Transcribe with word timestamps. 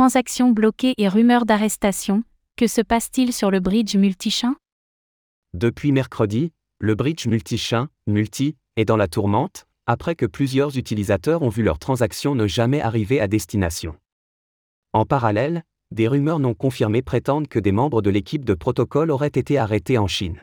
Transactions 0.00 0.50
bloquées 0.50 0.94
et 0.96 1.08
rumeurs 1.08 1.44
d'arrestation, 1.44 2.24
que 2.56 2.66
se 2.66 2.80
passe-t-il 2.80 3.34
sur 3.34 3.50
le 3.50 3.60
bridge 3.60 3.96
multichain 3.96 4.56
Depuis 5.52 5.92
mercredi, 5.92 6.54
le 6.78 6.94
bridge 6.94 7.26
multichain, 7.26 7.90
Multi, 8.06 8.56
est 8.76 8.86
dans 8.86 8.96
la 8.96 9.08
tourmente, 9.08 9.66
après 9.84 10.14
que 10.14 10.24
plusieurs 10.24 10.78
utilisateurs 10.78 11.42
ont 11.42 11.50
vu 11.50 11.62
leurs 11.62 11.78
transactions 11.78 12.34
ne 12.34 12.46
jamais 12.46 12.80
arriver 12.80 13.20
à 13.20 13.28
destination. 13.28 13.94
En 14.94 15.04
parallèle, 15.04 15.64
des 15.90 16.08
rumeurs 16.08 16.38
non 16.38 16.54
confirmées 16.54 17.02
prétendent 17.02 17.48
que 17.48 17.58
des 17.58 17.70
membres 17.70 18.00
de 18.00 18.08
l'équipe 18.08 18.46
de 18.46 18.54
protocole 18.54 19.10
auraient 19.10 19.26
été 19.26 19.58
arrêtés 19.58 19.98
en 19.98 20.06
Chine. 20.06 20.40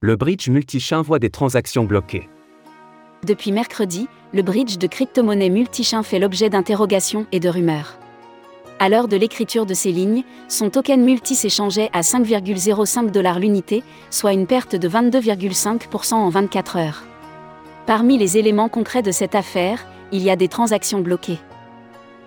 Le 0.00 0.16
bridge 0.16 0.48
multichain 0.48 1.02
voit 1.02 1.18
des 1.18 1.28
transactions 1.28 1.84
bloquées. 1.84 2.30
Depuis 3.24 3.52
mercredi, 3.52 4.08
le 4.32 4.42
bridge 4.42 4.78
de 4.78 4.88
crypto-monnaie 4.88 5.48
multichain 5.48 6.02
fait 6.02 6.18
l'objet 6.18 6.50
d'interrogations 6.50 7.24
et 7.30 7.38
de 7.38 7.48
rumeurs. 7.48 7.96
À 8.80 8.88
l'heure 8.88 9.06
de 9.06 9.16
l'écriture 9.16 9.64
de 9.64 9.74
ces 9.74 9.92
lignes, 9.92 10.24
son 10.48 10.70
token 10.70 11.04
multi 11.04 11.36
s'échangeait 11.36 11.88
à 11.92 12.00
5,05 12.00 13.12
dollars 13.12 13.38
l'unité, 13.38 13.84
soit 14.10 14.32
une 14.32 14.48
perte 14.48 14.74
de 14.74 14.88
22,5% 14.88 16.14
en 16.14 16.28
24 16.30 16.76
heures. 16.78 17.04
Parmi 17.86 18.18
les 18.18 18.38
éléments 18.38 18.68
concrets 18.68 19.02
de 19.02 19.12
cette 19.12 19.36
affaire, 19.36 19.86
il 20.10 20.24
y 20.24 20.30
a 20.30 20.34
des 20.34 20.48
transactions 20.48 20.98
bloquées. 20.98 21.38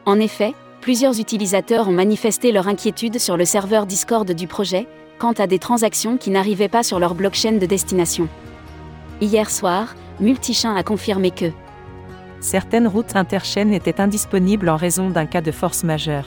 En 0.06 0.18
effet, 0.18 0.54
plusieurs 0.80 1.20
utilisateurs 1.20 1.90
ont 1.90 1.94
manifesté 1.94 2.54
leur 2.54 2.70
inquiétude 2.70 3.20
sur 3.20 3.36
le 3.36 3.44
serveur 3.44 3.86
Discord 3.86 4.32
du 4.32 4.48
projet, 4.48 4.88
quant 5.20 5.34
à 5.34 5.46
des 5.46 5.60
transactions 5.60 6.16
qui 6.16 6.30
n'arrivaient 6.30 6.70
pas 6.70 6.84
sur 6.84 7.00
leur 7.00 7.16
blockchain 7.16 7.58
de 7.58 7.66
destination. 7.66 8.30
Hier 9.20 9.50
soir, 9.50 9.94
Multichain 10.20 10.76
a 10.76 10.84
confirmé 10.84 11.32
que 11.32 11.52
certaines 12.40 12.88
routes 12.88 13.16
interchaînes 13.16 13.74
étaient 13.74 14.00
indisponibles 14.00 14.70
en 14.70 14.78
raison 14.78 15.10
d'un 15.10 15.26
cas 15.26 15.42
de 15.42 15.52
force 15.52 15.84
majeure. 15.84 16.26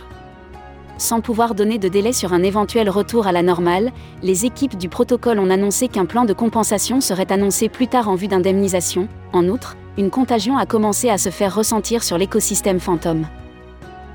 Sans 0.99 1.21
pouvoir 1.21 1.55
donner 1.55 1.79
de 1.79 1.89
délai 1.89 2.13
sur 2.13 2.33
un 2.33 2.43
éventuel 2.43 2.91
retour 2.91 3.29
à 3.29 3.33
la 3.33 3.43
normale, 3.43 3.93
les 4.23 4.45
équipes 4.45 4.77
du 4.77 4.89
protocole 4.89 5.39
ont 5.39 5.49
annoncé 5.49 5.87
qu'un 5.87 6.07
plan 6.07 6.25
de 6.25 6.33
compensation 6.33 7.01
serait 7.01 7.31
annoncé 7.31 7.69
plus 7.69 7.87
tard 7.87 8.09
en 8.09 8.17
vue 8.17 8.27
d'indemnisation. 8.27 9.09
En 9.33 9.47
outre, 9.47 9.77
une 9.97 10.11
contagion 10.11 10.59
a 10.59 10.67
commencé 10.67 11.09
à 11.09 11.17
se 11.17 11.31
faire 11.31 11.55
ressentir 11.55 12.03
sur 12.03 12.19
l'écosystème 12.19 12.81
Phantom. 12.81 13.27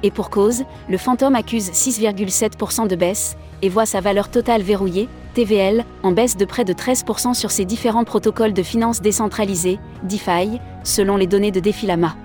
Et 0.04 0.12
pour 0.12 0.30
cause, 0.30 0.66
le 0.90 0.98
Phantom 0.98 1.34
accuse 1.36 1.72
6,7% 1.72 2.88
de 2.90 2.96
baisse 2.98 3.38
et 3.62 3.70
voit 3.70 3.86
sa 3.86 4.02
valeur 4.02 4.30
totale 4.30 4.62
verrouillée, 4.62 5.08
TVL, 5.34 5.84
en 6.04 6.12
baisse 6.12 6.38
de 6.38 6.46
près 6.46 6.64
de 6.64 6.74
13% 6.74 7.34
sur 7.34 7.52
ses 7.52 7.66
différents 7.66 8.04
protocoles 8.04 8.54
de 8.54 8.64
finances 8.64 9.02
décentralisées, 9.02 9.80
DeFi, 10.04 10.60
selon 10.84 11.18
les 11.18 11.28
données 11.28 11.52
de 11.52 11.60
Defilama. 11.60 12.16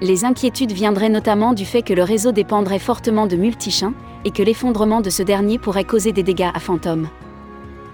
Les 0.00 0.24
inquiétudes 0.24 0.72
viendraient 0.72 1.08
notamment 1.08 1.52
du 1.52 1.66
fait 1.66 1.82
que 1.82 1.92
le 1.92 2.02
réseau 2.02 2.32
dépendrait 2.32 2.78
fortement 2.78 3.26
de 3.26 3.36
Multichain, 3.36 3.92
et 4.24 4.30
que 4.30 4.42
l'effondrement 4.42 5.00
de 5.00 5.10
ce 5.10 5.22
dernier 5.22 5.58
pourrait 5.58 5.84
causer 5.84 6.12
des 6.12 6.22
dégâts 6.22 6.50
à 6.54 6.60
Phantom. 6.60 7.08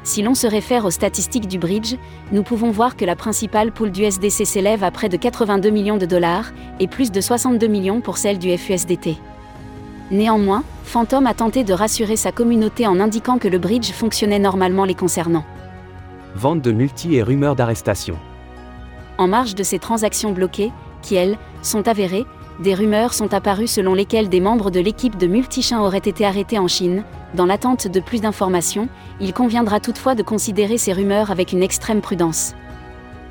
Si 0.02 0.22
l'on 0.22 0.34
se 0.34 0.46
réfère 0.46 0.84
aux 0.84 0.90
statistiques 0.90 1.48
du 1.48 1.58
bridge, 1.58 1.96
nous 2.30 2.44
pouvons 2.44 2.70
voir 2.70 2.96
que 2.96 3.04
la 3.04 3.16
principale 3.16 3.72
pool 3.72 3.90
du 3.90 4.04
SDC 4.04 4.46
s'élève 4.46 4.84
à 4.84 4.92
près 4.92 5.08
de 5.08 5.16
82 5.16 5.70
millions 5.70 5.96
de 5.96 6.06
dollars, 6.06 6.52
et 6.78 6.86
plus 6.86 7.10
de 7.10 7.20
62 7.20 7.66
millions 7.66 8.00
pour 8.00 8.18
celle 8.18 8.38
du 8.38 8.56
FUSDT. 8.56 9.16
Néanmoins, 10.10 10.62
Phantom 10.84 11.26
a 11.26 11.34
tenté 11.34 11.64
de 11.64 11.72
rassurer 11.72 12.16
sa 12.16 12.30
communauté 12.30 12.86
en 12.86 13.00
indiquant 13.00 13.38
que 13.38 13.48
le 13.48 13.58
bridge 13.58 13.90
fonctionnait 13.90 14.38
normalement 14.38 14.84
les 14.84 14.94
concernant. 14.94 15.44
Vente 16.36 16.62
de 16.62 16.70
multi 16.70 17.16
et 17.16 17.22
rumeurs 17.22 17.56
d'arrestation. 17.56 18.16
En 19.18 19.26
marge 19.26 19.54
de 19.54 19.62
ces 19.62 19.78
transactions 19.78 20.32
bloquées, 20.32 20.72
qui 21.02 21.16
elles, 21.16 21.38
sont 21.62 21.88
avérées, 21.88 22.24
des 22.60 22.74
rumeurs 22.74 23.14
sont 23.14 23.34
apparues 23.34 23.66
selon 23.66 23.94
lesquelles 23.94 24.28
des 24.28 24.40
membres 24.40 24.70
de 24.70 24.80
l'équipe 24.80 25.18
de 25.18 25.26
Multichain 25.26 25.80
auraient 25.80 25.98
été 25.98 26.24
arrêtés 26.24 26.58
en 26.58 26.68
Chine. 26.68 27.04
Dans 27.34 27.46
l'attente 27.46 27.88
de 27.88 28.00
plus 28.00 28.20
d'informations, 28.20 28.88
il 29.20 29.32
conviendra 29.32 29.80
toutefois 29.80 30.14
de 30.14 30.22
considérer 30.22 30.78
ces 30.78 30.92
rumeurs 30.92 31.30
avec 31.30 31.52
une 31.52 31.62
extrême 31.62 32.00
prudence. 32.00 32.54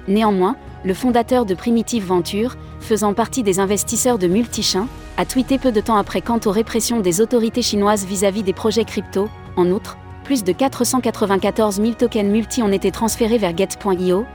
Néanmoins, 0.08 0.56
le 0.84 0.94
fondateur 0.94 1.46
de 1.46 1.56
Primitive 1.56 2.06
Venture, 2.06 2.56
faisant 2.80 3.14
partie 3.14 3.42
des 3.42 3.60
investisseurs 3.60 4.20
de 4.20 4.28
Multichain, 4.28 4.88
a 5.18 5.26
tweeté 5.26 5.58
peu 5.58 5.72
de 5.72 5.82
temps 5.82 5.98
après 5.98 6.22
quant 6.22 6.40
aux 6.46 6.52
répressions 6.52 7.00
des 7.00 7.22
autorités 7.22 7.62
chinoises 7.62 8.06
vis-à-vis 8.06 8.44
des 8.44 8.54
projets 8.54 8.86
crypto. 8.86 9.30
En 9.56 9.70
outre, 9.72 9.98
plus 10.24 10.44
de 10.44 10.52
494 10.52 11.76
000 11.76 11.94
tokens 11.94 12.30
multi 12.30 12.62
ont 12.62 12.72
été 12.72 12.92
transférés 12.92 13.38
vers 13.38 13.56
Get.io. 13.56 14.26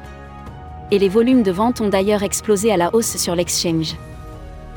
Et 0.90 0.98
les 0.98 1.08
volumes 1.08 1.42
de 1.42 1.50
vente 1.50 1.80
ont 1.80 1.88
d'ailleurs 1.88 2.22
explosé 2.22 2.72
à 2.72 2.76
la 2.76 2.94
hausse 2.94 3.16
sur 3.16 3.34
l'exchange. 3.34 3.96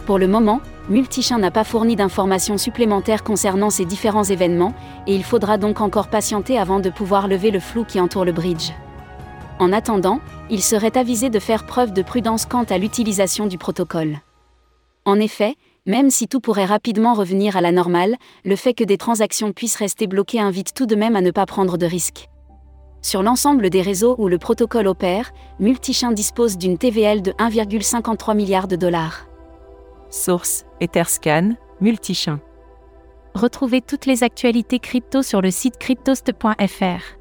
Pour 0.06 0.19
le 0.19 0.28
moment, 0.28 0.59
Multichain 0.90 1.38
n'a 1.38 1.50
pas 1.50 1.64
fourni 1.64 1.96
d'informations 1.96 2.58
supplémentaires 2.58 3.24
concernant 3.24 3.70
ces 3.70 3.85
différents 3.85 4.25
événements, 4.25 4.74
et 5.08 5.16
il 5.16 5.24
faudra 5.24 5.58
donc 5.58 5.80
encore 5.80 6.09
patienter 6.09 6.59
avant 6.59 6.81
de 6.81 6.90
pouvoir 6.90 7.30
lever 7.30 7.52
le 7.52 7.62
flou 7.62 7.85
qui 7.85 8.02
entoure 8.02 8.25
le 8.25 8.34
bridge. 8.34 8.72
En 9.59 9.72
attendant, 9.72 10.20
il 10.50 10.62
serait 10.62 10.97
avisé 10.97 11.30
de 11.30 11.40
faire 11.40 11.66
preuve 11.66 11.94
de 11.94 12.02
prudence 12.02 12.46
quant 12.46 12.64
à 12.64 12.78
l'utilisation 12.78 13.46
du 13.46 13.58
protocole. 13.58 14.18
En 15.06 15.20
effet, 15.22 15.56
même 15.85 16.09
si 16.09 16.27
tout 16.27 16.39
pourrait 16.39 16.66
rapidement 16.66 17.13
revenir 17.13 17.57
à 17.57 17.61
la 17.61 17.71
normale, 17.71 18.16
le 18.45 18.55
fait 18.55 18.73
que 18.73 18.83
des 18.83 18.97
transactions 18.97 19.51
puissent 19.51 19.75
rester 19.75 20.07
bloquées 20.07 20.39
invite 20.39 20.73
tout 20.73 20.85
de 20.85 20.95
même 20.95 21.16
à 21.16 21.21
ne 21.21 21.31
pas 21.31 21.45
prendre 21.45 21.77
de 21.77 21.85
risques. 21.85 22.29
Sur 23.01 23.21
l'ensemble 23.21 23.69
des 23.69 23.81
réseaux 23.81 24.16
où 24.17 24.29
le 24.29 24.38
protocole 24.38 24.88
opère, 24.88 25.33
Multichain 25.59 26.13
dispose 26.13 26.57
d'une 26.57 26.77
TVL 26.77 27.22
de 27.22 27.31
1,53 27.33 28.35
milliard 28.35 28.69
de 28.69 28.77
dollars. 28.77 29.27
Source 30.09 30.66
Etherscan, 30.79 31.55
Multichain. 31.81 32.39
Retrouvez 33.35 33.81
toutes 33.81 34.05
les 34.05 34.23
actualités 34.23 34.79
crypto 34.79 35.22
sur 35.22 35.41
le 35.41 35.51
site 35.51 35.77
cryptost.fr. 35.77 37.17